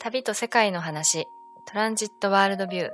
[0.00, 1.26] 旅と世界の話。
[1.66, 2.90] トランジットワールドビュー。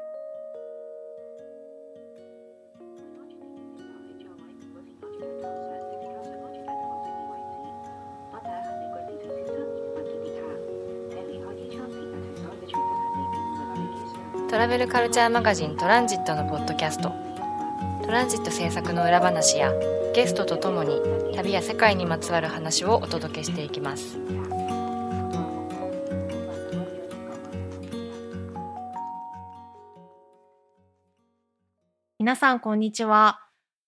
[14.49, 17.13] トラベルカルチャーマガジントランジットのポッドキャスト。
[18.03, 19.73] トランジット制作の裏話や
[20.15, 21.01] ゲストとともに
[21.35, 24.17] 旅や世界にまつわる話をお届けしていきます。
[32.35, 33.39] 皆さんこんにちは。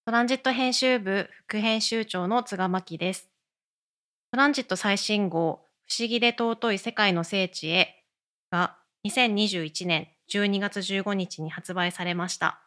[0.04, 3.28] トランジット編集部副編集長の津賀真希です。
[4.30, 8.04] トランジット最新号不思議で尊い世界の聖地へ
[8.52, 12.60] が2021年12月15日に発売されました。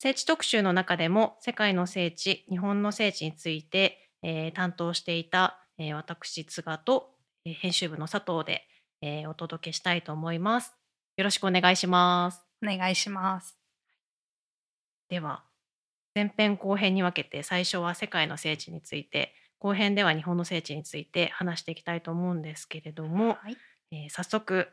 [0.00, 7.14] 聖地特集の中でも世界の聖地日本の聖地について、えー担当していた、えー私津賀と、
[7.44, 8.66] えー編集部の佐藤で、
[9.00, 10.74] えーお届けしたいと思います。
[11.16, 12.42] よろしくお願いします。
[12.64, 13.59] お願いします。
[15.10, 15.42] では
[16.14, 23.56] 前編後編に分けて最初は世界の聖地について後編では日本の聖地について話していきたいと思うんですけれども、はい。
[23.92, 24.68] えー早速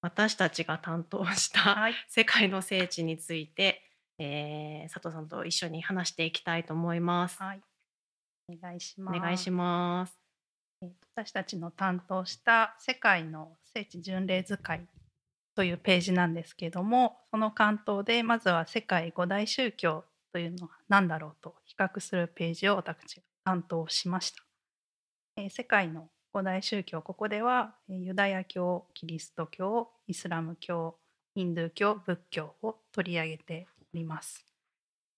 [0.00, 1.94] 私たちが担当したはい。
[2.08, 3.82] 世界の聖地について、
[4.18, 7.42] えー佐藤さんと一緒に話していきたいと思います。
[7.42, 7.62] はい。
[8.50, 9.20] お願いしおます。
[9.20, 10.20] 願いします。
[10.82, 14.86] えー私たちの担当した世界の聖地巡礼図解
[15.58, 24.44] というページなんですけども、その関東でまずは世界五大宗教というのは何だろうと比較するページを私が担当しました。
[25.36, 30.94] えー世界の五大宗教ここではえユダヤ教、キリスト教、イスラム教、
[31.34, 34.44] ヒンドゥー教、仏教を取り上げております。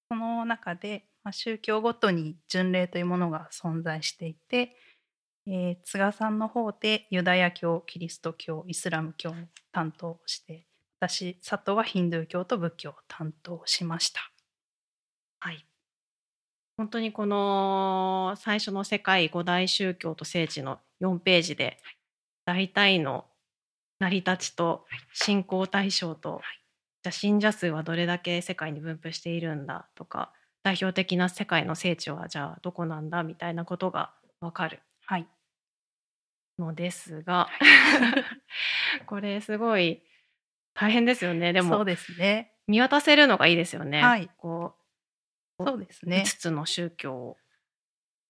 [0.08, 4.74] その中で、まあ、宗教ごとに巡礼というものが存在していて、
[5.52, 9.34] えー、津賀さんの方でユダヤ教、キリスト教、イスラム教を
[9.72, 10.64] 担当して、
[11.00, 14.20] 私、佐藤はヒンドゥー教と仏教を担当しました。
[15.40, 15.66] はい。
[16.76, 21.78] 本当にこの最初の世界五大宗教と聖地の4ページで
[22.44, 23.24] 大体の
[23.98, 26.40] 成り立ちと信仰対象と、
[27.02, 30.32] じゃあ信者数はどれだけ世界に分布しているんだとか
[30.62, 34.80] 代表的な世界の聖地はじゃあどこなんだみたいなことがわかる
[35.10, 35.26] はい。
[36.60, 37.48] のですが
[39.06, 40.02] これすごい
[40.74, 42.54] 大変ですよねでもそうですね。
[42.68, 44.00] 見渡せるのがいいですよね。
[44.00, 44.76] はいこ
[45.58, 46.38] うそうですね5。
[46.38, 47.36] つの宗教を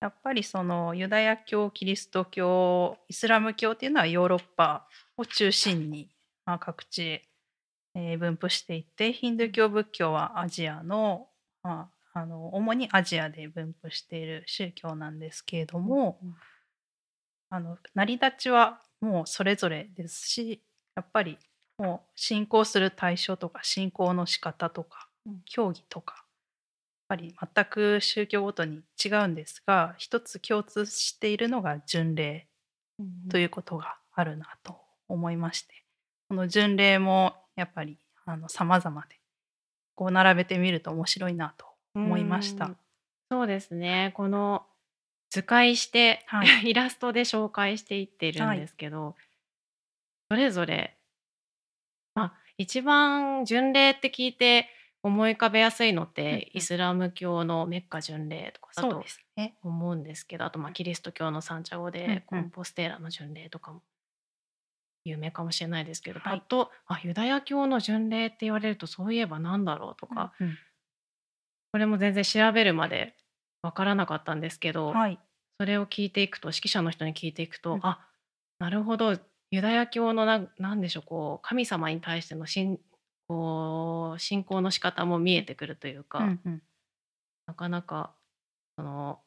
[0.01, 6.11] やっぱりそのユダヤ教、キリスト教、イスラム教っていうのはヨーロッパを中心に、
[6.47, 7.29] まあ、各地へ、
[7.95, 11.29] えー分布していて、ヒンドゥー教、仏教はアジアの、
[11.63, 16.35] まあ、あの主にアジアで分布している宗教なんですけれども、うん
[17.51, 20.63] あの成り立ちはもうそれぞれですし
[20.95, 21.39] やっぱり
[21.79, 25.43] もう信仰する対象とか信仰の仕方とかうん。
[25.45, 26.15] 教義とか
[27.11, 32.47] やっぱり全く宗教ごとに違うんですが一つ共通しているのが巡礼
[33.29, 34.77] ということがあるなと
[35.09, 35.75] 思いまして
[36.29, 39.17] この巡礼もやっぱりあの様々で
[39.95, 42.67] こう並べてみると面白いなと思いました。
[42.67, 42.77] うん。
[43.31, 44.13] そうですね。
[44.15, 44.63] この
[45.31, 49.17] 図解して、は イラストで紹介していってるんですけど、
[50.31, 50.97] それぞれ、
[52.15, 54.69] まあ、一番巡礼って聞いて
[55.03, 56.59] 思い浮かべやすいのっうんて、うん。
[56.59, 59.05] イスラム教のメッカ巡礼とかだと。
[59.63, 61.93] 思うんですけどあとまあキリスト教のサンチャゴうんうん。
[61.93, 63.83] でコンポステーラの巡礼とかも
[65.05, 66.39] 有名かもしれないですけど、はい。
[66.41, 70.59] パッとあユダヤ教の巡礼って言われるとそういえばなんだろうとか、うん。
[71.73, 73.15] これも全然調べるまで
[73.63, 75.19] わからなかったんですけど、はい。
[75.61, 78.07] それを聞いていくと指揮者の人に聞いていくと、うんあ
[78.59, 79.19] なるほど
[79.51, 82.79] ユダヤ教のななんでしょうこう神様に対しての信
[83.27, 86.63] こう信仰の仕方も見えてくるというか、うんうん
[87.47, 88.13] なかなか
[88.77, 89.19] その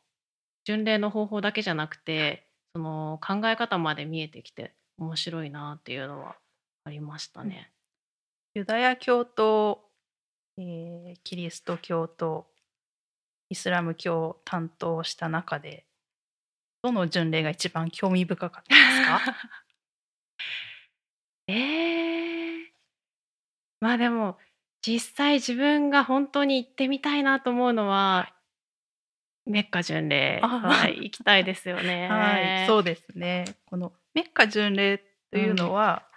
[0.64, 6.38] 巡礼の方法だけじゃなくてその考え方まで見えてきて面白いなっていうのは
[6.86, 7.72] ありましたね。
[8.56, 9.82] ユダヤ教と、
[10.58, 12.48] えーキリスト教と
[13.50, 15.86] イスラム教を担当した中で
[16.82, 19.40] どの巡礼が一番興味深かったですか？
[21.48, 22.64] えー、
[23.82, 24.38] まあでも
[24.86, 28.34] 実際自分が本当に行ってみたいなと思うのは
[29.46, 32.08] メッカ巡礼あは行きたいですよね。
[32.08, 33.46] はい、そうですね。
[33.66, 35.00] このメッカ巡礼
[35.32, 36.08] というのは、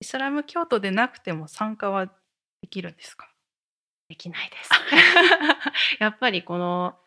[0.00, 2.12] イスラム教徒でなくても参加はで
[2.70, 3.28] きるんですか？
[4.08, 4.70] できないです。
[6.00, 6.98] やっぱりこの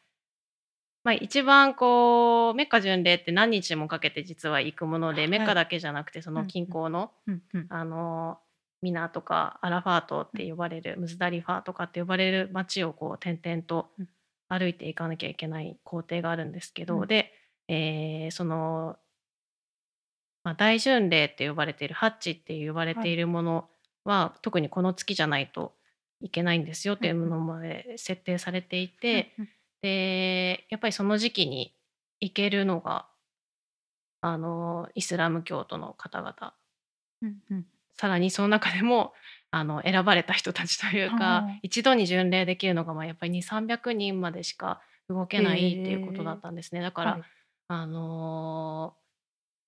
[1.04, 5.30] まあ、一番こうメッカ巡礼って何日もかけて実は行くもので、はい。
[5.30, 7.68] メッカだけじゃなくてその近郊の、うんうん。
[7.70, 8.40] あの
[8.82, 14.10] ミナとかアラファートって呼ばれるムズダリファーとかって呼ばれる街をこう点々とうん。
[14.48, 17.08] 歩いていかなきゃいけない工程があるんですけど、うん。
[17.08, 17.34] で、
[17.70, 18.98] えーその、
[20.44, 23.70] まあ、大巡礼って呼ばれているハッチって呼ばれているもの
[24.04, 25.74] は、特にこの月じゃないと
[26.22, 29.50] いけないんですよっていうものまで設定されていて、うん
[29.82, 31.74] でやっぱりその時期に
[32.20, 33.08] 行けるのが
[34.22, 36.54] あのイスラム教徒の方々。
[37.24, 37.66] うんうん。
[37.98, 39.14] さらにその中でも
[39.50, 41.60] あの選ばれた人たちというあかー。
[41.64, 46.82] 一度に巡礼できるのがまあやっぱり2300人までしか動けないっていうことだったんですね。
[46.82, 47.22] だから、はい。
[47.68, 49.02] あのー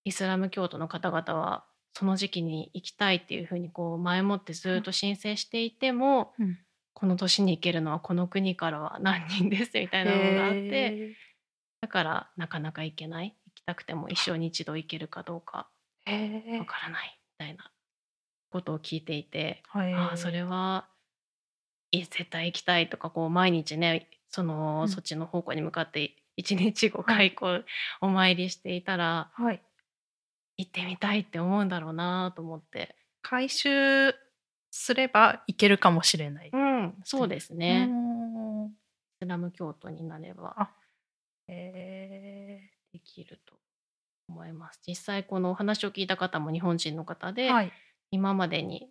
[0.05, 6.57] イスラム教徒の方々はその時期に行きたいっていうふうにこう前もってずっと申請していても、うん。
[6.95, 10.69] この年に行けるのはこの国からは何人ですみたいなのがあって。
[10.69, 11.15] へ
[11.81, 13.35] だからなかなか行けない。
[13.45, 15.69] 行きたくても一生に一度行けるかどうか
[16.59, 17.71] わからないみたいな
[18.51, 19.97] ことを聞いていて、ー。
[19.97, 20.87] ああそれは
[21.91, 24.89] い絶対行きたいとかこう毎日ねその、うん。
[24.89, 27.65] そっちの方向に向かって一日5回こう
[28.01, 29.61] お参りしていたらはい
[30.57, 32.95] 行ってみたいって思うんだろうなと思って。
[33.21, 34.13] 回収
[34.71, 36.49] すればいけるかもしれない。
[36.51, 38.75] うんそうですね、イうん。
[39.21, 40.71] スラム教徒になればあ
[41.47, 43.55] へできると
[44.27, 44.81] 思います。
[44.85, 47.71] 実際このお話を聞いた方も日本人の方で、ーはい。
[48.11, 48.89] 今までに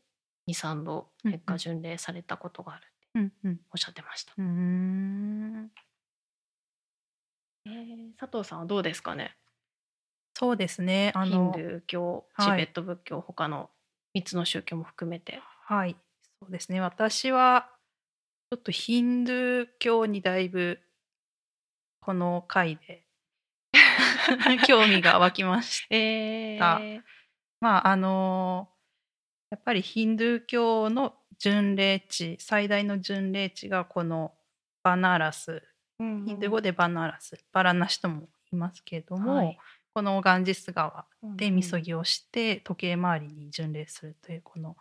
[0.49, 1.33] 23度うん。
[1.33, 3.61] 結果巡礼されたことがあるってうんうん。
[3.73, 5.71] おっしゃってました、うーん。
[7.67, 9.37] えー佐藤さんはどうですかね？
[10.43, 11.13] そうですね。
[11.15, 13.71] あヒンのドゥー教はいチベット仏教、他の
[14.17, 15.95] 3つの宗教も含めてはい、
[16.41, 16.81] そうですね。
[16.81, 17.69] 私は
[18.51, 20.81] ちょっとヒンドゥー教にだいぶ
[22.01, 23.07] この回で
[24.67, 25.87] 興味が湧きました。
[25.97, 27.03] えたー
[27.61, 28.69] まああの
[29.51, 34.35] やっぱりヒンドゥー教の巡礼地最大の巡礼地がこの
[34.83, 35.63] バナーラス
[36.01, 39.57] うんヒンドゥー語でバナーラスバラナシとも言いますけれども、はい
[39.95, 44.77] このガンジス川でうんみそぎをして時計回りに巡礼するというこの、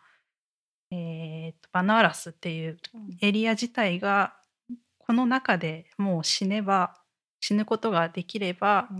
[0.92, 3.18] えーとバナーラスっていううん。
[3.22, 4.34] エリア自体が
[5.00, 6.96] この中でもう死ねば
[7.40, 8.94] 死ぬことができればう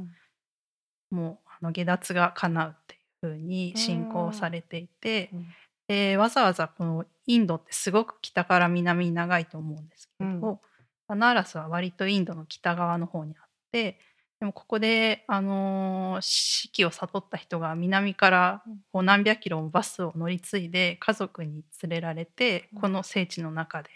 [1.14, 1.18] ん。
[1.18, 5.48] もうあの下脱が叶うっていうふうに信仰されていてうん。
[5.88, 10.60] でわざわざこのインドってすごく北から南に長いと思うんですけど、うん。
[11.08, 14.00] バナーラスは割とインドの北側の方にあって
[14.42, 18.78] でもここで、あのー死期を悟った人が南からうん。
[18.92, 22.82] こう何百キロもバスを乗り継いで家族に連れられてうん。
[22.82, 23.90] この聖地の中で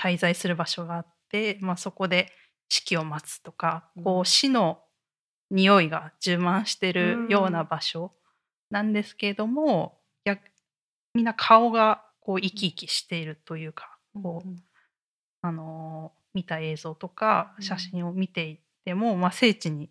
[0.00, 2.30] 滞在する場所があって、まあ、そこで
[2.68, 4.04] 死期を待つとか、うん。
[4.04, 4.78] こう死の
[5.50, 8.12] 匂いが充満してるような場所
[8.70, 10.40] なんですけれども、逆
[11.14, 14.62] みんな顔がこう生き生きしているというか、こううん
[15.42, 17.64] あのー見た映像とかうん。
[17.64, 18.62] 写真を見ていて
[18.94, 19.90] も、まあ、聖地に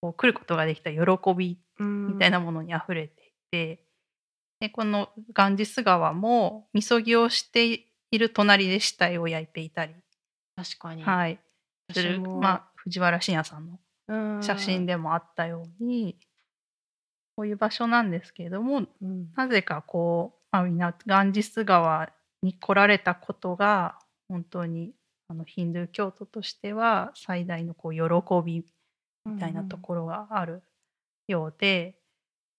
[0.00, 0.98] こう来ることができた喜
[1.36, 2.08] びうん。
[2.08, 3.84] みたいなものにあふれていて、
[4.60, 9.94] でこのガンジス川もみそぎをしている隣で死体を焼いていたり、
[10.56, 11.40] 確かに、はい、
[11.92, 14.42] する、まあ、藤原信也さんのうん。
[14.42, 16.18] 写真でもあったように、
[17.36, 19.32] こういう場所なんですけれどもうん。
[19.34, 22.10] なぜかこう、まあ、みんなガンジス川
[22.42, 24.92] に来られたことが本当に
[25.34, 28.00] あのヒンドゥー教徒としては最大のこう喜
[28.44, 28.64] び
[29.26, 30.62] みたいなところがある
[31.26, 31.96] ようで、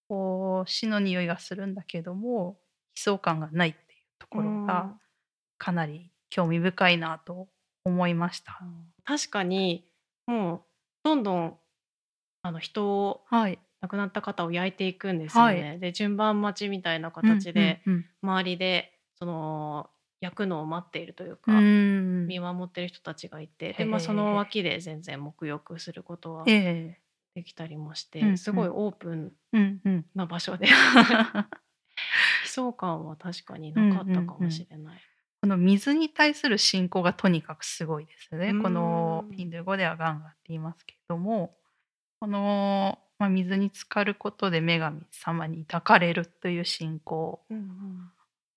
[0.09, 2.57] こう死の匂いがするんだけども
[2.97, 4.93] 悲壮感がないっていうところが
[5.57, 7.47] かなり興味深いなと
[7.85, 8.59] 思いました。
[8.61, 8.85] うん。
[9.05, 9.87] 確かに
[10.27, 10.61] もう
[11.03, 11.57] どんどん
[12.41, 15.71] あの人をはい、亡くなった方を焼いていくんですよね。
[15.73, 18.05] はで順番待ちみたいな形で、うんうん。
[18.21, 19.89] 周りでその
[20.21, 22.27] 焼くのを待っているといううか、んうん。
[22.27, 26.99] 見守ってる人たちがいてへで、まあ、ーその脇で全然沐浴することはえ
[27.35, 28.37] できたりもして、うんうん。
[28.37, 29.33] すごいオープン
[30.15, 30.67] な場所で
[32.43, 35.01] 悲壮感は確かになかったかもしれない。
[35.41, 38.49] この水に対する信仰がとにかくすごいですよね。
[38.49, 38.63] うん。
[38.63, 41.55] このヒンドゥー語ではガンガって言いますけれども
[42.19, 48.11] この、まあ、水に浸かることで女神様に抱かれるという信仰うんうん。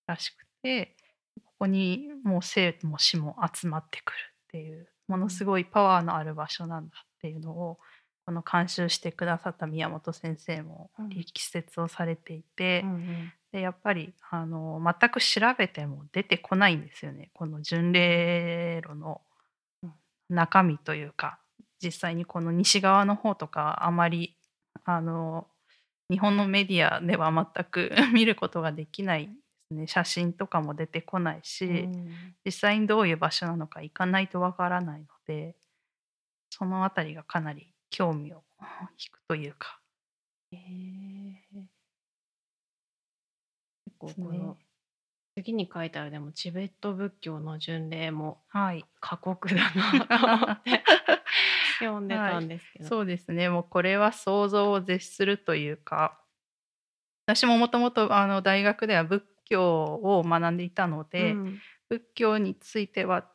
[0.06, 0.96] らしくて
[1.58, 7.78] ここにもう生も死も集まってくるっていうものすごいパワーのある場所なんだっていうのを
[8.24, 11.08] この監修してくださった宮本先生もうん。
[11.08, 13.32] 力説をされていて、うんうん。
[13.52, 17.30] でやっぱりあの全く調べても出てこないんですよね。
[17.32, 19.20] この巡礼路の
[19.82, 19.92] うん。
[20.28, 21.40] 中身というか
[21.82, 24.36] 実際にこの西側の方とかあまり
[24.84, 25.48] あの
[26.10, 29.30] 日本のメディアでは全く 見ることができない
[29.74, 29.86] ね。
[29.86, 32.34] 写真とかも出てこないし、うん。
[32.44, 35.56] 実際にどういう場所なのか行かないとわからないので
[36.50, 38.42] そのあたりがかなり興味を
[38.98, 39.80] 引くというか。
[40.52, 40.60] へえ。
[43.86, 44.58] 結構この
[45.36, 48.84] 次に書いてあるでもチベット仏教の巡礼もはい。
[49.00, 50.84] 過酷だなと思って
[51.78, 53.48] 読んでたんですけど、そうですね。
[53.48, 56.20] もうこれは想像を絶するというか。
[57.26, 61.58] 私ももともとあの大学では仏教を学んでいたので、うん。
[61.88, 63.26] 仏教については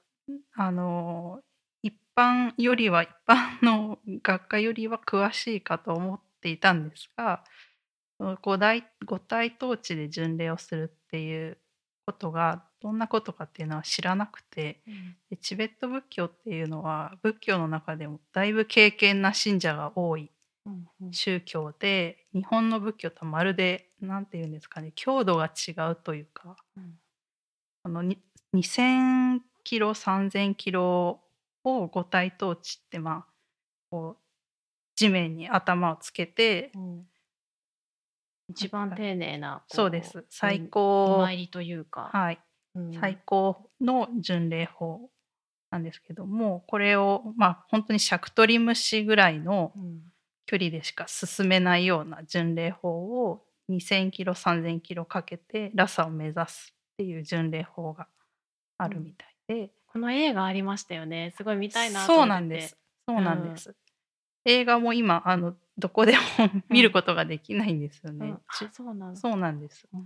[0.56, 1.42] あの
[1.82, 7.44] 一般よりは一般の学科よりは詳しいかと思っていたんですが
[8.42, 11.58] 五大五体統治で巡礼をするっていう
[12.06, 14.82] ことがどんなことかっていうのは知らなくて
[15.30, 20.30] でチベット仏教っていうのは仏教の中でもだいぶ敬虔な信者が多い
[20.66, 21.14] うんうん。
[21.14, 26.94] 宗教で日本の仏教とはまるで何て言うんですかね強度が違うというかうん。
[27.84, 28.20] あのに
[28.54, 31.22] 2,000キロ3,000キロ
[31.64, 33.26] を五体統治ってまあ
[33.90, 34.24] こう
[34.96, 37.08] 地面に頭をつけてうん。
[38.50, 40.26] 一番丁寧なこそうです。
[40.30, 42.40] 最お高参りというか、はい。
[42.76, 42.94] うん。
[42.94, 45.10] 最高の巡礼法
[45.72, 50.02] なんですけどもこれをまあ本当にシャクトリムシぐらいのうん
[50.46, 52.90] 距離でしか進めないような巡礼法
[53.26, 58.08] を2,000キロ3,000キロかけてラサを目指すっていう巡礼法が
[58.78, 61.34] あるみたいで、この映画ありましたよね。
[61.38, 62.26] すごい見たいなと思ってて。
[62.26, 62.78] そうなんです。
[63.08, 63.54] そうなん。
[63.54, 63.76] です、
[64.46, 66.20] 映画も今あのどこでも
[66.70, 69.20] 見ることができないんですよね、うん、そうなんだ。
[69.20, 69.88] そうなんです。
[69.94, 70.06] うん。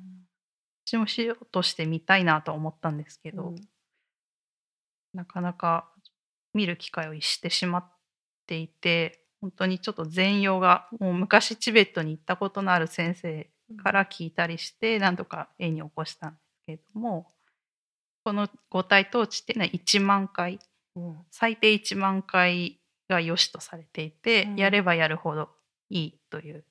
[0.86, 3.56] 私もしようとして見たいなと思ったんですけど、うん。
[5.14, 5.90] なかなか
[6.54, 7.92] 見る機会を逸してしまっ
[8.46, 13.50] ていて本当にちょっと全容がもう昔チベットに行ったことのある先生
[13.84, 17.28] から聞いたりして何とか絵に起こしたんですけれども
[18.24, 20.60] この五体統治っていうのは1万回
[20.96, 22.80] うん最低1万回
[23.10, 24.56] が良しとされていて、うん。
[24.56, 25.50] やればやるほど
[25.90, 26.66] いいという。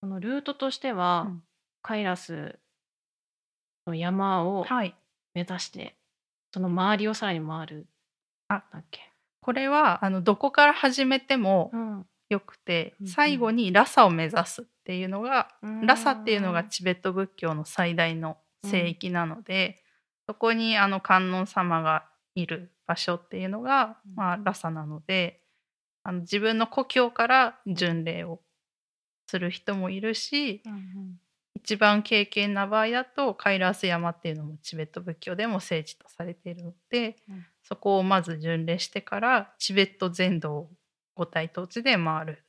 [0.00, 1.42] このルートとしては、うん。
[1.82, 2.58] カイラス
[3.86, 4.94] の山をはい、
[5.34, 5.96] 目指して、
[6.52, 7.86] その周りをさらに回る。
[8.48, 8.62] あ。
[8.72, 9.11] だっけ、
[9.42, 12.06] これはあのどこから始めてもうん。
[12.30, 13.12] よくて、うんうん。
[13.12, 15.86] 最後にラサを目指すっていうのが、うん。
[15.86, 19.82] ラサっていうのがチベット仏教の最大の聖域なので、
[20.26, 24.14] そこにあの観音様がいる場所っていうのが、うん。
[24.14, 25.42] まあ、ラサなので
[26.04, 28.40] あの自分の故郷から巡礼を
[29.28, 31.20] する人もいるしうんうん。
[31.54, 40.70] 一番敬虔な場合だとカイラース山っていうのもチベット仏教でも聖地とされているので、うんそこをまず巡礼してからチベット全土を
[41.14, 42.44] 五体統治で回る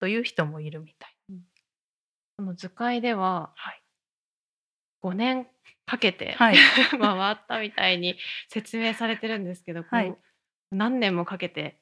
[0.00, 1.16] という人もいるみたい。
[2.38, 3.82] この図解でははい。
[5.02, 5.46] 5年
[5.84, 6.56] かけて、はい。
[6.98, 8.16] 回ったみたいに
[8.48, 10.16] 説明されてるんですけど、はい。
[10.70, 11.78] 何年もかけて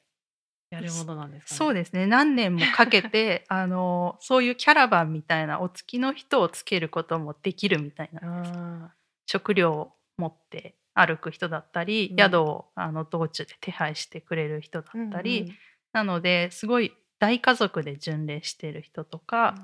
[0.70, 1.59] やるものなんですかね？
[1.59, 2.06] そうですね。
[2.06, 8.94] 何年もかけて あのそういうキャラバンみたいなお付きの人をつけることもできるみたいなあ
[9.26, 12.16] 食料を持って歩く人だったり、うん。
[12.16, 15.56] 宿をあの道中で手配してくれる人だーったり、うんうん
[15.92, 19.56] なのですごい大家族で巡礼してる人とか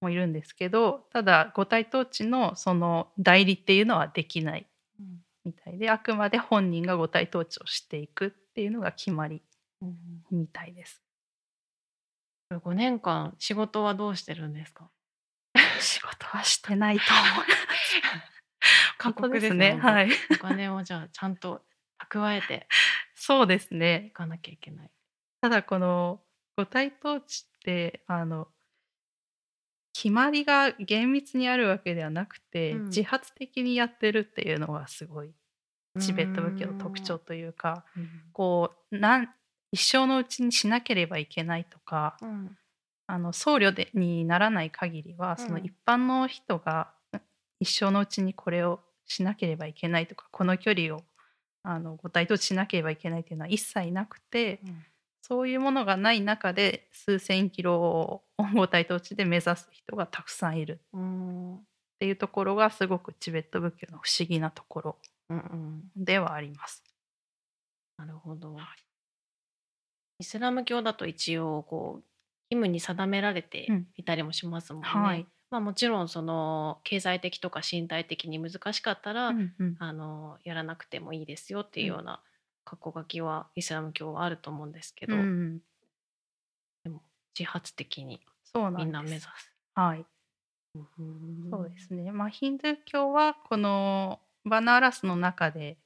[0.00, 4.66] もいるんですけどただ五体統治のその代理っていうのはできない
[5.00, 5.06] うん
[5.44, 9.42] みたいであくまで本人が五体統治をしていくっていうのが決まり
[9.82, 9.96] うん
[10.30, 11.02] みたいです。
[12.50, 14.88] うん5年間仕事はどうしてるんですか？
[15.80, 17.02] 仕事はしてないと
[17.34, 17.44] 思う。
[19.02, 20.10] 過酷ですねはい。
[20.32, 21.64] お金をじゃあちゃんと
[21.98, 22.68] 蓄えて
[23.14, 24.10] そうですいね。
[24.14, 24.90] かなきゃいけない。
[25.40, 26.22] ただこの
[26.56, 28.48] 五体統治ってあの
[29.94, 35.32] 決まりが厳密にあるわけではなくて、うん自発的にやってるっていうのがすごい
[36.00, 39.34] チベット仏教の特徴というかうんこうなん
[39.72, 42.58] 一生のうちにしなければいけないとかうん
[43.06, 46.94] あの僧侶でにならない限りは、うんその一般の人が
[47.60, 48.80] 一生のうちにこれを
[49.12, 51.02] しなければいけないとかこの距離を
[51.62, 54.84] あのご体統治しなければいけないっていうのは一切なくて、うん。
[55.24, 58.22] そういうものがない中で数千キロを
[58.54, 60.80] ご体統治で目指す人がたくさんいる。
[60.92, 61.56] うん。
[61.56, 61.60] っ
[62.00, 64.96] ていうところがすごくチベット仏教の不思議なところ
[65.30, 66.04] うんうん。
[66.04, 66.82] ではあります。
[67.96, 68.56] なるほど。
[70.18, 72.04] イスラム教だと一応こう
[72.50, 73.86] 義務に定められてうん。
[73.96, 74.88] いたりもしますもんね。
[74.88, 79.76] はいまあもちろんその経済的とか身体的に難しかったら、うんうん。
[79.78, 82.20] あのやらなくてもいいですよっていうような
[82.64, 85.60] 過去書きはイスラム教はあると思うんですけど、うん、
[87.38, 88.84] 自発的にそうなんです。
[88.86, 89.28] みんな目指す。
[89.74, 90.06] はい、
[90.74, 91.50] うん。
[91.50, 92.10] そうですね。
[92.12, 95.76] まあヒンドゥー教はこのバナーラスの中で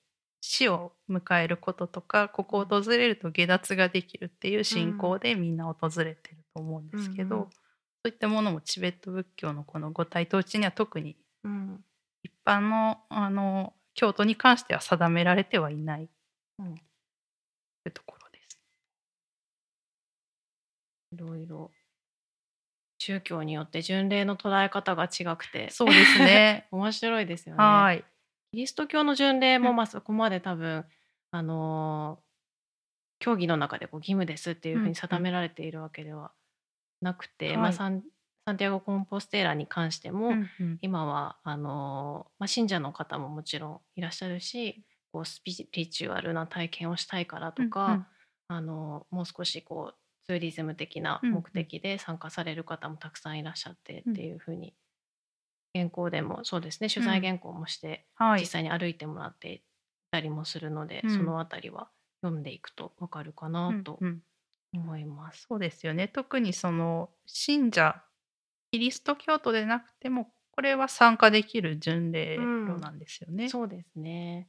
[0.40, 7.48] 死を迎えることとかここを訪れると下脱ができるっていう信仰でみんな訪れてると思うんですけど、うんうん
[8.06, 11.84] そういったものもチベット仏教のこの五体統治には特にうん
[12.22, 16.08] 一般のあの教徒に関しては定められてはいない
[16.60, 16.82] うんとい
[17.88, 18.60] うところです。
[21.14, 21.72] いろいろ
[22.98, 26.68] 宗教によって巡礼の捉え方が違くてそうですね。
[26.70, 27.64] 面白いですよね。
[27.64, 28.04] はい。
[28.52, 30.84] キリスト教の巡礼もうんまあそこまで多分、
[31.32, 32.26] あのー
[33.18, 36.32] 教義の中でこう義務ですっていうふううんうんに定められているわけでは
[37.00, 37.56] なくて、はい。
[37.56, 38.02] まあ、サン
[38.46, 40.78] サンティアゴ・コンポステーラに関しても、うんうん。
[40.80, 48.06] 今はあのーまあ、信者の方ももちろんいらっしゃるしこうスピリチュアルな体験をしたいからとか、うんうん。
[48.48, 51.34] あのもう少しこうツーリズム的なうんうん。
[51.36, 54.74] 目的で参加される方もたくさんいらっしゃってうんっていうふうに、
[55.74, 58.40] 原稿でもそうですね取材原稿もして、はい。
[58.40, 58.46] 実。
[58.46, 59.62] 際に歩いてもらってい
[60.12, 61.10] たりもするので、うん。
[61.10, 61.88] そのあたりは
[62.22, 64.22] 読んでいくとわかるかなとうんうん
[64.72, 65.46] 思います。
[65.48, 66.08] そうですよね。
[66.08, 68.02] 特にその信者
[68.70, 72.98] キリスト教徒でなくてもこれは参加できる巡礼路なん。
[72.98, 73.48] ですよね。
[73.48, 74.48] そうですね。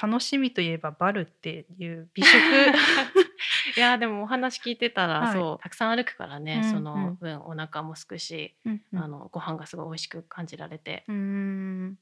[0.00, 2.34] 楽しみといえばバルっていう美食。
[3.76, 5.32] いやでもお話聞いてたら、はい。
[5.32, 8.98] そうたくさん歩くからね、うんその分お腹もすくし、うんうん。
[9.00, 11.04] あのご飯がすごい美味しく感じられて。
[11.08, 11.98] うーん。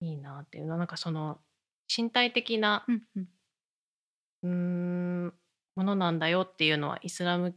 [0.00, 1.40] いいなっていうのはなんかその
[1.94, 3.02] 身体的なうん
[4.44, 5.34] うん
[5.78, 7.54] ものなんだよっていうのはイスラム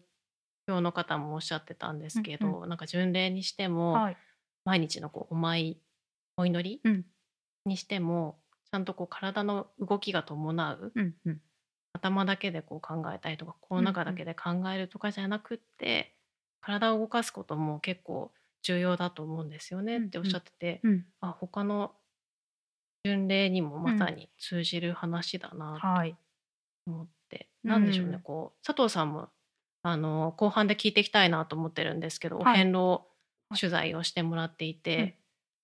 [0.67, 2.69] 教の方もおっしゃってたんですけど、うん。
[2.69, 4.17] なんか巡礼にしても、はい。
[4.63, 5.81] 毎日のこうお参り
[6.37, 7.05] お祈りうん。
[7.65, 8.37] にしても
[8.71, 11.41] ちゃんとこう体の動きが伴ううんうん。
[11.93, 16.13] 頭だけでこう考えたりとかこの中だけで考えるとかじゃなくって、
[16.61, 21.05] 体を動かすことも結構重要だと思うんですよねっておっしゃってて、うん。
[21.21, 21.95] あ他の
[23.03, 26.15] 巡礼にもまさに通じる話だなはい。
[26.85, 27.20] と思って、うん
[27.63, 29.29] なんでしょうねこう佐藤さんも
[29.83, 32.53] あの後半で聞いていきたいなと思ってるんですけど、はい。
[32.53, 33.01] お遍路
[33.59, 35.13] 取材をしてもらっていて、うん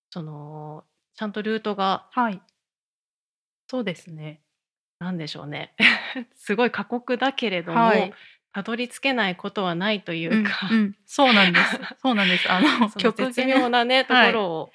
[0.09, 2.41] そのちゃんとルートがはい。
[3.69, 4.41] そうですね。
[4.99, 5.75] なんでしょうね。
[6.33, 8.13] すごい過酷だけれども、はい。
[8.53, 10.97] たどり着けないことはないというか、うんうん。
[11.05, 11.79] そうなんです。
[12.01, 12.49] そうなんです。
[12.49, 14.71] あの極妙なねとはいころを、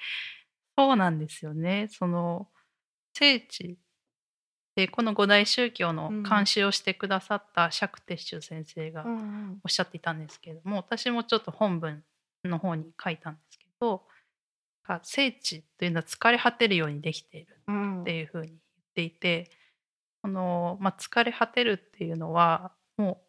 [0.77, 1.89] そうなんですよね。
[1.89, 2.49] その
[3.15, 3.79] 聖地
[4.75, 6.23] でこの五大宗教のうん。
[6.23, 9.05] 監視をしてくださった釈徹宗先生が
[9.65, 12.03] おっしゃっていたんですけれども、私もちょっと本文
[12.45, 14.03] の方に書いたんですけど
[14.87, 18.01] が聖地というのは疲れ果てるようにできているうん。
[18.03, 18.59] っていうふうに言っ
[18.95, 19.51] ていて、
[20.23, 23.21] このまあ、疲れ果てるっていうのはも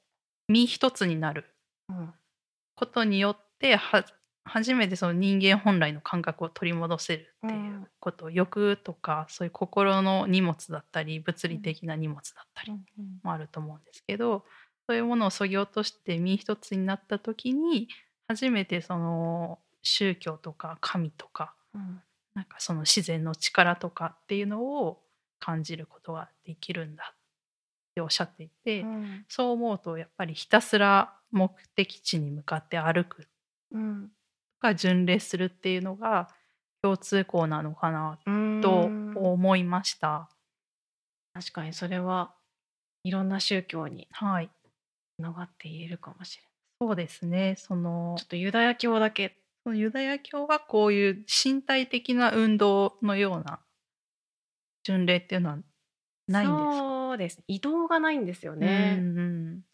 [0.49, 1.45] う身一つになる
[1.89, 2.13] うん。
[2.75, 4.05] ことによっては
[4.45, 12.73] 初めてその人間本来の感覚を取り戻せるっていうこと、欲とかそういう心の荷物だったり物理的な荷物だったり
[13.23, 14.43] もあると思うんですけど
[14.87, 17.87] そういうものをそぎ落として身一つになった時に
[18.27, 22.01] 初めてその宗教とか神とかうん。
[22.33, 24.99] なんかその自然の力とかっていうのを
[25.39, 27.15] 感じることができるんだっ
[27.93, 29.25] ておっしゃっていて、うん。
[29.29, 33.27] そう思うとやっぱりひたすら目的地に向かって歩く
[33.71, 34.09] うん
[34.63, 36.29] が巡礼するっていうのが
[36.81, 38.33] 共通項なのかなうん。
[38.61, 40.29] と思いました。
[41.33, 42.35] 確かにそれは
[43.03, 44.49] いろんな宗教にはい、
[45.17, 46.43] つながって言えるかもしれ
[46.81, 47.55] そうですね。
[47.57, 49.39] そのないちょっとユダヤ教だけ。
[49.73, 53.65] ユダヤ教はこういう身体的な運動のような
[54.83, 55.59] 巡礼っていうのは
[56.27, 56.89] ないんですか？
[56.89, 57.43] そうです。
[57.47, 59.21] 移動がないんですようね、んう
[59.57, 59.65] ん。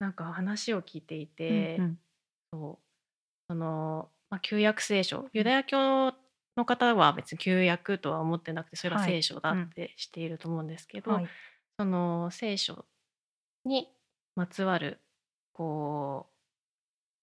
[0.00, 2.00] なんか話を聞いていて、うんうん。
[2.52, 2.89] そう
[3.50, 6.14] その、まあ、旧約聖書ユダヤ教
[6.56, 9.10] の方は別に旧約とは思ってなくてそれははい。
[9.10, 11.28] 聖書だってしていると思うんですけど、はい。
[11.76, 12.84] その聖書
[13.64, 13.88] に
[14.36, 15.00] まつわる
[15.52, 16.28] こ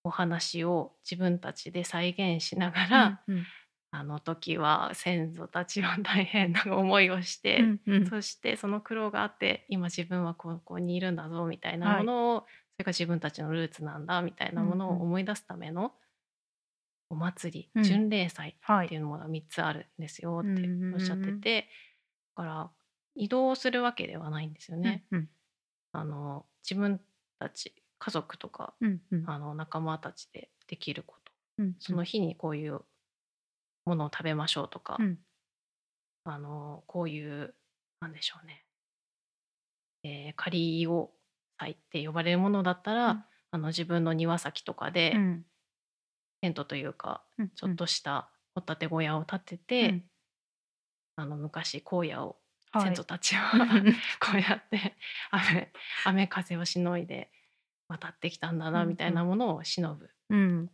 [0.04, 3.46] うお話を自分たちで再現しながら、うん
[3.90, 8.06] あの時は先祖たちは大変な思いをして、うんうん。
[8.06, 15.02] そしてその苦労があって今自分はここにいるんだぞみたいなものを、それが自分たちのルーツなんだみたいなものをうんうん。
[15.04, 15.94] 思い出すための
[17.10, 17.84] お祭り、うん。
[17.84, 18.86] 巡礼祭はい。
[18.88, 20.93] っていうのが3つあるんですよってうんうんうん。
[20.96, 21.70] おっしゃってて、
[22.36, 22.72] だから
[23.15, 25.06] 移動するわけではないんですよね。
[25.12, 25.30] うん
[25.93, 27.00] あの自分
[27.39, 29.24] たち家族とかうんうん。
[29.28, 31.32] あの仲間たちでできること。
[31.60, 31.76] うん。
[31.80, 32.82] その日にこういう
[33.86, 35.17] ものを食べましょうとか、うん。
[36.26, 37.56] あのこういう
[38.02, 38.65] なんでしょうね、
[40.04, 41.12] えー、仮を
[41.58, 43.24] 祭って呼ばれるものだったら、うん。
[43.52, 45.46] あの自分の庭先とかで、うん
[46.41, 50.04] テントというかうんちょっとした掘ったて小屋を建てて、うん。
[51.15, 52.38] あの昔荒野を
[52.71, 52.84] はい。
[52.84, 53.58] 先祖たちは、
[54.19, 54.95] こうやって
[55.32, 55.71] 雨
[56.06, 57.32] 雨風をしのいで
[57.88, 60.10] 渡ってきたんだなうんみたいなものを忍ぶ。
[60.30, 60.69] うん。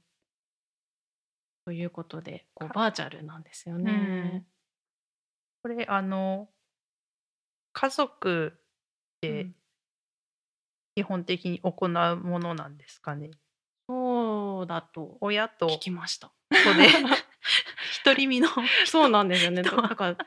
[1.66, 3.84] ということでこうバーチャルなんですようん。
[3.84, 4.46] ね。
[5.62, 6.50] これあの
[7.74, 8.60] 家族
[9.22, 9.56] でうん。
[10.96, 13.32] 基本的に行うものなんですかね？
[14.64, 15.68] そうだと親と。
[15.68, 16.32] 聞きました。
[16.50, 16.88] 子で
[18.06, 18.48] 独り身の。
[18.86, 19.62] そうなんですよね。
[19.62, 20.18] だから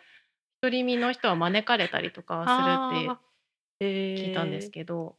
[0.61, 3.19] 独り身の人は招かれたりとかはするっ
[3.79, 3.85] て
[4.27, 5.17] 聞いたんですけど、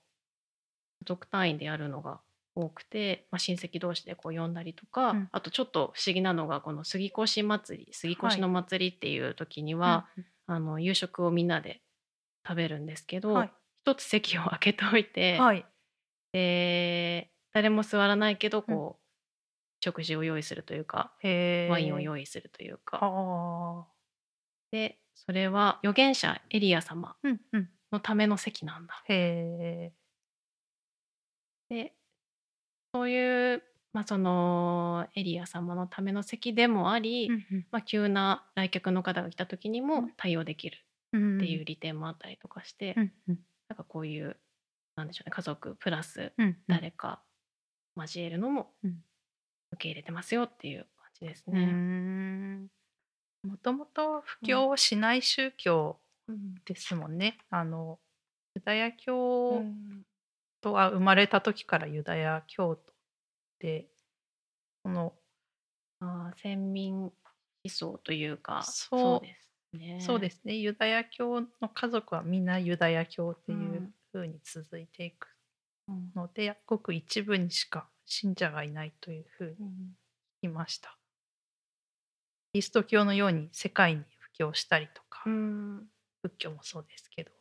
[1.01, 2.19] 家族単位でやるのが
[2.53, 5.29] 多くて、まあ、親戚同士でこう呼んだりとか、うん。
[5.31, 10.07] あとちょっと不思議なのがこの杉越祭り杉越の祭りっていう時には、
[10.45, 11.81] あの夕食をみんなで
[12.47, 13.51] 食べるんですけど、はい。
[13.83, 15.65] 一つ席を空けておいて、はい。
[16.33, 19.06] で誰も座らないけどこう、
[19.87, 23.85] 食事を用意するというかワインを用意するというか、あ。
[24.71, 27.15] でそれは預言者エリア様
[27.91, 29.03] のための席なんだ。
[29.07, 29.93] へ
[31.69, 31.93] で
[32.93, 37.65] そういう、まあ、そのエリア様のための席でもあり、ーうん。
[37.71, 40.77] まあ、急な来客の方が来た時にも対応できる
[41.13, 41.37] うん。
[41.37, 43.39] っていう利点もあったりとかして、うんうん。
[43.69, 44.37] なんかこういう
[44.95, 46.57] なんでしょうね家族プラスうんうん。
[46.67, 47.21] 誰か
[47.95, 48.95] 交えるのもうん
[49.73, 51.65] 受け入れてますよっていう感じですね。
[51.65, 52.67] ん
[53.43, 57.37] もともと布教をしない宗教うんですもんね。
[57.49, 57.99] あの
[58.55, 60.03] ユダヤう教ん
[60.61, 62.93] とは生まれた時からユダヤ教徒
[63.59, 63.87] で
[64.83, 65.13] この
[65.99, 67.11] あー先民思
[67.65, 69.99] 想というかそうですね。
[70.01, 75.27] そうですねユダヤ教の家族はみんなユダヤ教っていう風に続いていく
[75.87, 79.67] うんので、ごく一部にしか信者がいないという風にうん。
[80.41, 80.97] 聞きました。
[82.53, 85.83] キリスト教のように世界に布教したりとか、うん。
[86.23, 87.33] 仏教もそうですけどっ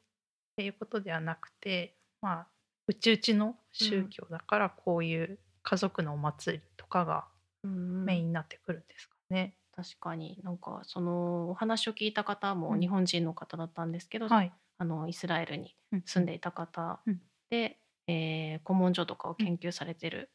[0.57, 2.47] ていうことではなくてまあ
[2.87, 7.25] うちうちの宗教だからこういう家族のお祭りとかが
[7.65, 9.57] うんメインになってくるんですかね。
[9.75, 10.41] 確かに。
[10.43, 12.81] なんかそのお話を聞いた方もうん。
[12.81, 16.03] 日本人の方だったんですけど、はい、あのイスラエルにうん。
[16.05, 17.21] 住んでいた方うん。
[17.51, 20.31] で、えー古文書とかを研究されてる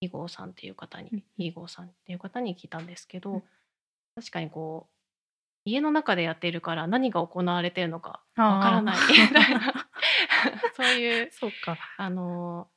[0.00, 3.42] 伊郷さんっていう方に、うん伊郷さんっていう方に聞いたんですけど、うん
[4.16, 4.92] 確かにこう
[5.64, 9.88] 家の中でやっているから何が行われているのかわからないみたいな
[10.74, 11.78] そういうそうか。
[11.96, 12.68] あの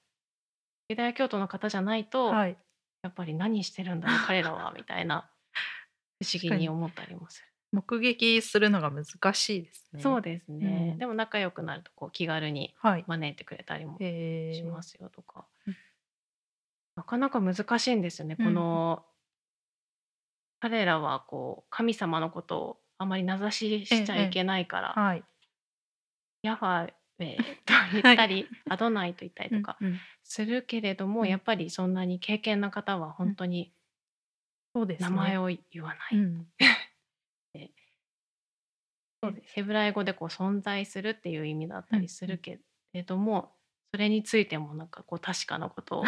[0.89, 2.57] ユダヤ教徒の方じゃないと、はい。
[3.01, 5.29] やっぱり何してるんだろう 彼らはみたいな
[6.23, 7.47] 不思議に思ったりもする。
[7.71, 10.01] 目撃するのが難しいですね。
[10.01, 13.03] そうですね、うんでも仲良くなるとこう気軽にはい。
[13.07, 15.75] 招いてくれたりもしますよとか、うん
[16.95, 19.05] なかなか難しいんですよね、うんこの
[20.59, 25.23] 彼らはこう神様のことをあまり名指ししちゃいけないから、はい。
[26.41, 29.77] ヤファウェと言ったり、アドナイと言ったりとか
[30.23, 31.27] するけれども、うん。
[31.27, 33.73] やっぱりそんなに経験な方は本当に
[34.73, 35.09] そうですね。
[35.09, 36.47] 名前を言わない、うん。
[39.21, 39.53] そうです。
[39.53, 42.59] ヘブライ語でこう存在するっていう意味だったりするけ
[42.93, 43.53] れども、
[43.91, 46.03] それについてもなんかこう確かなことを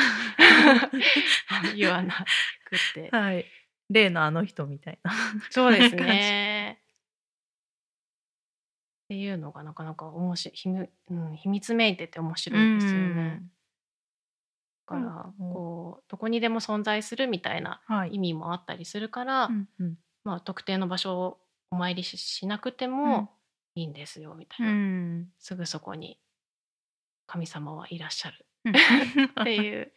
[1.75, 2.25] 言わな
[2.65, 3.45] くて はい。
[3.89, 5.11] 例のあの人みたいな。
[5.51, 6.81] そうですね。
[9.05, 13.43] っていうのがなかなか面白いうん、秘密めいてて面白いですよね。
[14.87, 18.15] だからうんこうどこにでも存在するみたいなはい。
[18.15, 19.49] 意味もあったりするから、
[20.23, 23.31] まあ、特定の場所をお参りししなくても
[23.75, 25.31] いいんですよみたいな、うん。
[25.37, 26.19] すぐそこに
[27.27, 28.73] 神様はいらっしゃるうん
[29.41, 29.91] っていう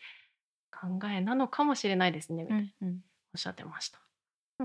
[0.70, 3.04] 考えなのかもしれないですねみたいなうんうん
[3.34, 3.98] おっしゃってました。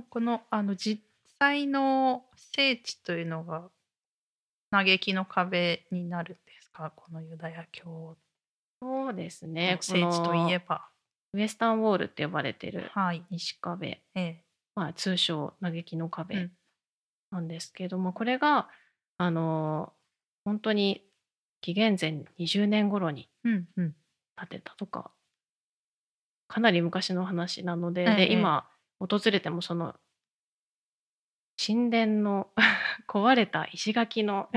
[0.10, 1.04] このあの実
[1.40, 3.70] 際の聖地というのが
[4.72, 6.92] 嘆きの壁になるんですか？
[6.96, 8.16] このユダヤ教
[8.82, 10.88] そうですねの聖地といえば。
[11.34, 13.26] ウエスタンウォールって呼ばれてるはい。
[13.32, 14.44] 西壁、ええ。
[14.76, 16.52] まあ、通称嘆きのう壁ん
[17.32, 18.70] なんですけども、これが
[19.18, 19.94] あの
[20.46, 21.04] 本当に
[21.62, 23.96] 紀元前20年頃にうんうん。
[24.38, 25.12] 建てたとか
[26.54, 29.96] かなり昔の話なので,、ええで今訪れてもその
[31.58, 32.52] 神殿の
[33.10, 34.52] 壊れた石垣の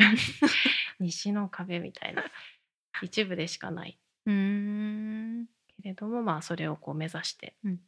[1.01, 2.23] 西の壁みたいな
[3.01, 5.47] 一部でしかないうーん。
[5.69, 7.81] けれどもまあそれをこう目指してうん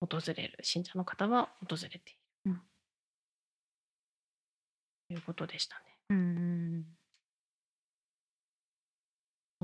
[0.00, 2.18] 訪れる信者の方は訪れている。
[2.46, 2.62] うん
[5.08, 5.84] ということでしたね。
[6.10, 6.45] うん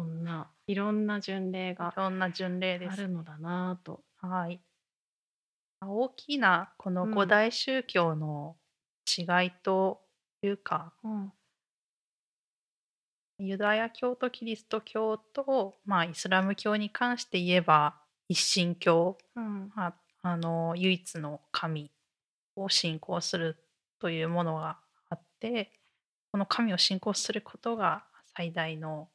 [0.02, 2.94] そんないろんな巡礼いがろんな巡礼です。
[2.94, 4.00] あるのだなぁと。
[4.20, 4.60] はい。
[5.80, 8.56] 大きなこのうん五大宗教の
[9.06, 10.00] 違いと
[10.42, 11.32] いうか、うん
[13.38, 17.96] ユダヤ教とキリスト教と、まあ、イスラム教に関して言えば
[18.28, 21.90] 一神教、うんまあ、あの唯一の神
[22.54, 23.56] を信仰する
[23.98, 24.78] というものが
[25.10, 25.72] あって
[26.30, 28.04] この神を信仰することが
[28.36, 29.08] 最大の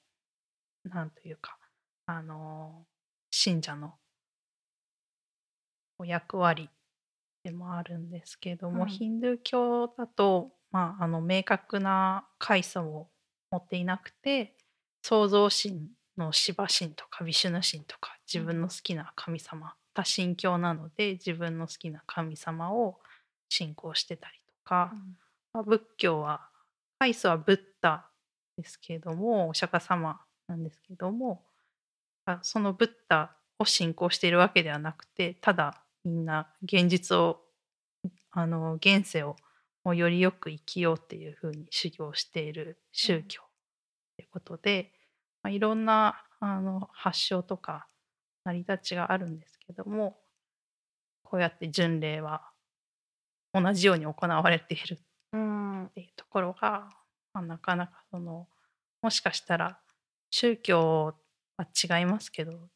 [0.89, 1.57] なんというか
[2.05, 2.85] あの
[3.31, 3.93] 信者の
[5.99, 6.69] お役割
[7.43, 8.89] でもあるんですけども、うん。
[8.89, 13.07] ヒンドゥー教だと、まあ、あの明確な階層を
[13.51, 14.55] 持っていなくて
[15.01, 22.99] 創造神のシバ神とかビシュヌ神とか自分の好きな神様、多神教なので自分の好きな神様を
[23.49, 24.91] 信仰してたりとか、
[25.53, 26.49] まあ仏教は
[26.99, 28.09] カイスはブッダ
[28.57, 31.43] ですけれどもお釈迦様なんですけども
[32.25, 37.41] あそのブッダを信仰しているわけではなくてただみんな現実を
[38.31, 39.35] あの現世を
[39.83, 43.41] もうよりよく生きようっていうふうに修行している宗教
[44.17, 44.91] ということで、
[45.43, 47.87] まあ、いろんなあの発祥とか
[48.43, 50.17] 成り立ちがあるんですけども
[51.23, 52.49] こうやって巡礼は
[53.53, 54.99] 同じように行われている
[55.33, 55.85] うん。
[55.85, 56.89] っていうところが、
[57.33, 58.47] まあ、なかなかその
[59.01, 59.79] もしかしたら
[60.29, 61.15] 宗教
[61.57, 61.67] は
[61.99, 62.69] 違いますけど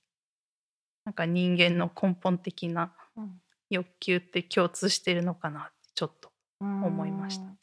[1.06, 3.42] なんか人間の根本的なうん。
[3.72, 7.44] 欲求って共通しているのかなってちょっと思いました。
[7.44, 7.58] うん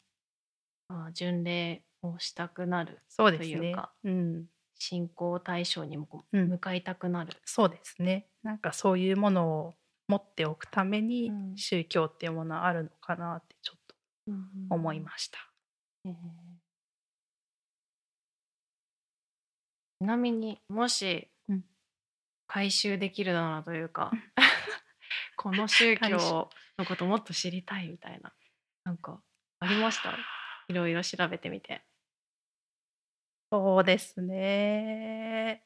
[0.91, 3.93] あ巡礼をしたくなるというか。
[4.03, 7.33] うん、信仰対象にも向かいたくなる。
[7.45, 8.27] そうですね。
[8.41, 9.75] なんかそういうものを
[10.07, 11.55] 持っておくためにうん。
[11.55, 13.95] 宗教っていうものはあるのかなってちょっと
[14.73, 15.39] 思いました。
[16.05, 16.13] えー
[19.99, 21.63] ちなみにもしうん
[22.47, 24.11] 回収できるならというか
[25.37, 28.33] この宗教のこともっと知りたいみたいな
[28.85, 29.21] なんか
[29.59, 30.15] ありました？
[30.67, 31.81] いろいろ調べてみて。
[33.51, 35.63] そうですね。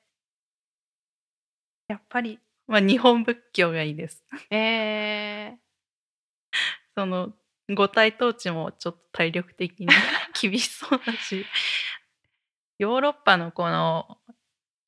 [1.89, 4.23] やっぱり、まあ、日本仏教がいいです。
[4.49, 5.57] え
[6.95, 7.33] その
[7.69, 9.87] 五体統治もちょっと体力的に
[10.41, 11.45] 厳しそうだし
[12.79, 14.17] ヨーロッパのこの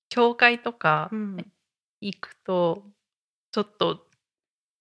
[0.10, 1.10] 教会とか
[2.02, 2.84] 行くと
[3.52, 4.06] ちょっと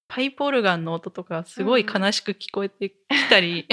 [0.09, 2.97] パイプオルガンの音とかすごい悲しく聞こえてき
[3.29, 3.67] たり、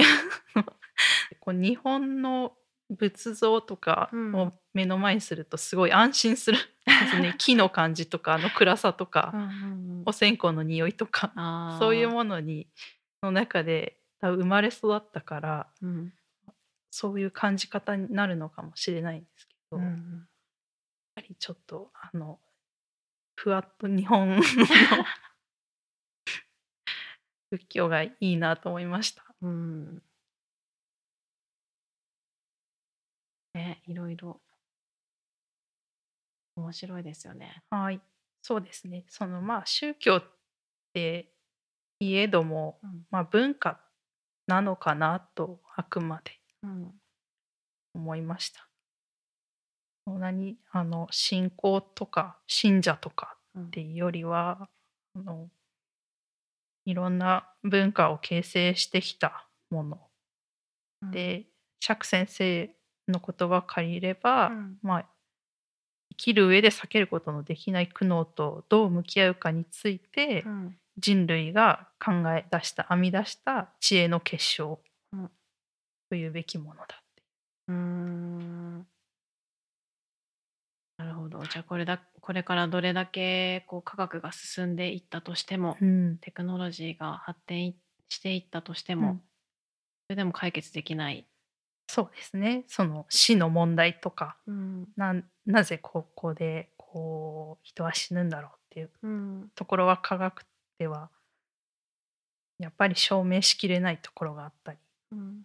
[1.40, 2.56] こう日本の
[2.90, 6.66] 仏像とかを目の前にするとすごい安心するんで
[7.10, 7.34] すね。
[7.38, 10.02] 木の感じとかあの暗さとか、うんうんうん。
[10.04, 12.66] お線香の匂いとかそういうものに
[13.22, 16.12] の中で生まれ育ったからうん。
[16.90, 20.28] そういう感じ方になるのかもしれないんですけど、うん
[21.14, 22.40] ぱりちょっとあの
[23.36, 24.42] ふわっと日本の
[27.50, 29.24] 仏教がいいなと思いました。
[29.42, 30.02] うん
[33.54, 34.40] ねいろいろ
[36.56, 37.62] 面白いですよね。
[37.70, 38.00] はい、
[38.42, 39.04] そうですね。
[39.08, 40.24] そのまあ宗教っ
[40.92, 41.34] て
[42.00, 43.80] いえども、うんまあ文化
[44.46, 47.00] なのかなとあくまでうん
[47.94, 48.71] 思いました。
[50.06, 53.66] そんなにあの信仰とか信者とかうん。
[53.66, 54.68] っていうよりは
[55.14, 55.48] あの
[56.84, 59.98] いろんな文化を形成してきたもの
[61.10, 61.46] で、
[61.80, 62.70] 釈先生
[63.08, 64.78] の言葉を借りれば、うん。
[64.82, 65.06] まあ
[66.10, 70.76] 生きる上で避けることのできない苦悩とどう向き合うかについて、うん。
[70.98, 74.78] 人類が考え出した編み出した知恵の結晶
[75.12, 75.30] うん。
[76.10, 76.86] というべきものだっ
[77.16, 77.22] て。
[77.68, 78.86] うーん
[81.02, 81.42] なるほど。
[81.44, 86.18] じゃあこれだこれからどれだけこう科学が進んでいったとしても、うん。
[86.18, 87.76] テクノロジーが発展い
[88.08, 89.16] していったとしても、うん。
[89.16, 91.26] それでも解決できない。
[91.88, 92.64] そうですね。
[92.68, 94.88] その死の問題とかうん。
[94.96, 99.50] ななぜここでこう人は死ぬんだろうっていううん。
[99.56, 100.44] ところは科学
[100.78, 101.10] では
[102.60, 104.78] やっぱり証明しきれないところがあったり、
[105.10, 105.42] うん。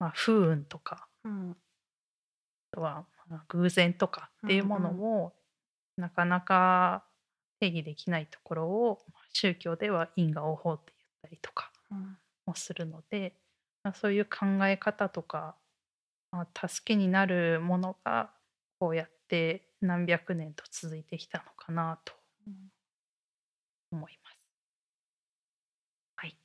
[0.00, 1.56] まあ、不運とかうん。
[2.72, 5.34] あとはまあ偶然とかっていうものも、
[5.96, 7.04] なかなか
[7.60, 8.98] 定義できないところを
[9.32, 12.16] 宗教では因果応報って言ったりとかうん。
[12.46, 13.34] もするので、
[13.84, 15.56] まあ、そういう考え方とか、
[16.32, 18.30] まあ、助けになるものが
[18.78, 22.14] こうやって何百年と続いてきたのかなと
[23.92, 24.36] 思います。
[26.16, 26.36] はい、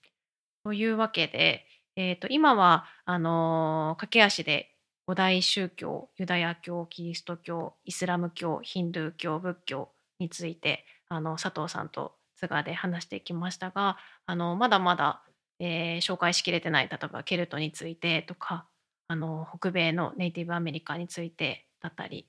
[0.64, 4.75] というわけで、えー、と今はあのー駆け足で
[5.08, 9.90] 五大宗教ユダヤ教キリスト教イスラム教ヒンドゥー教仏教
[10.20, 15.22] についてあの佐藤さんと津賀で話していきましたがあのまだまだ、
[15.60, 18.66] えー紹介しきれてない例えばケルトについてとか
[19.08, 22.28] あの北米のネイティブアメリカについてだったり、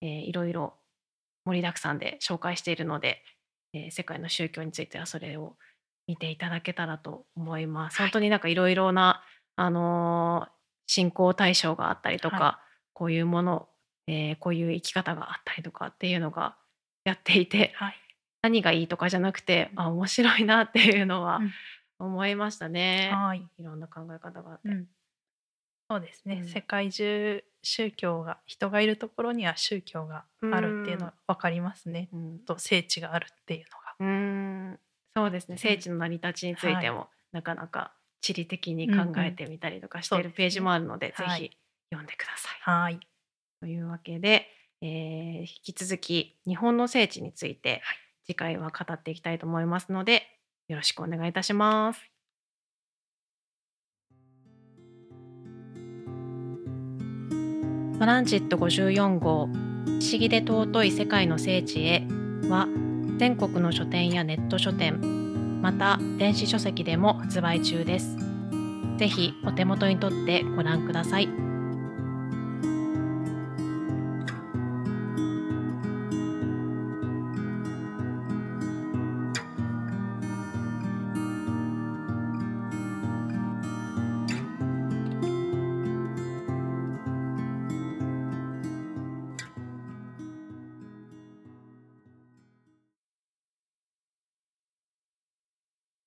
[0.00, 0.74] えーいろいろ
[1.44, 3.22] 盛りだくさんで紹介しているので、
[3.72, 5.56] えー世界の宗教についてはそれを
[6.06, 7.96] 見ていただけたらと思います。
[7.98, 9.22] はい本当になんかいろいろな、
[9.56, 12.60] あのー信仰対象があったりとか、は
[12.92, 13.68] こういうもの、
[14.06, 16.56] えーこういう生き方があったりとかっていうのが
[17.04, 17.94] やっていてはい。
[18.42, 21.52] 何がいいとかじゃなくてあ面白いなっていうのはうん
[21.98, 23.10] 思いましたね。
[23.14, 23.46] はい。
[23.58, 24.68] いろんな考え方があって。
[24.68, 24.86] うん。
[25.88, 32.08] そうですね、うん世界中宗教が人がいるところには宗教があるっていうのは分かりますね。
[32.12, 33.94] うんと聖地があるっていうのが。
[34.00, 34.80] うーん
[35.16, 37.92] そうですね聖地の成り立ちについても、なかなか
[38.24, 41.50] 地理的に考えてみたりとかしているページもあるので、はいぜひ
[41.90, 42.80] 読んでください。
[42.82, 43.00] はい。
[43.60, 44.48] というわけで、
[44.80, 50.22] えー引き続き日本の聖地について、はい次回は語っていきたいと思いますので
[50.68, 52.00] よろしくお願いいたします。
[57.98, 59.50] トランジット54号不
[60.00, 62.06] 思議で尊い世界の聖地へ
[62.48, 62.66] は
[63.18, 65.23] 全国の書店やネット書店
[65.64, 68.18] また電子書籍でも発売中です。
[68.98, 71.53] ぜひお手元にとってご覧ください。